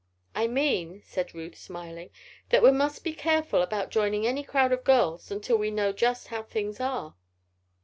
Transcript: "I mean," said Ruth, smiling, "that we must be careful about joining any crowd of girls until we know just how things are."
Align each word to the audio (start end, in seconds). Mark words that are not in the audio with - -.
"I 0.33 0.47
mean," 0.47 1.03
said 1.05 1.35
Ruth, 1.35 1.55
smiling, 1.55 2.09
"that 2.49 2.63
we 2.63 2.71
must 2.71 3.03
be 3.03 3.13
careful 3.13 3.61
about 3.61 3.91
joining 3.91 4.25
any 4.25 4.41
crowd 4.41 4.71
of 4.71 4.83
girls 4.83 5.29
until 5.29 5.57
we 5.57 5.69
know 5.69 5.93
just 5.93 6.29
how 6.29 6.41
things 6.41 6.79
are." 6.79 7.15